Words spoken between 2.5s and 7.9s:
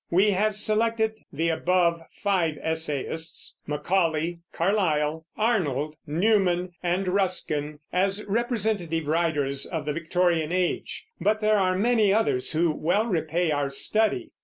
essayists, Macaulay, Carlyle, Arnold, Newman, and Ruskin,